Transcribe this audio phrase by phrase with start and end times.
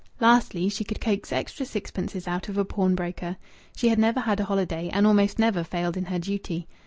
[0.19, 3.37] Lastly, she could coax extra sixpences out of a pawnbroker.
[3.75, 6.67] She had never had a holiday, and almost never failed in her duty.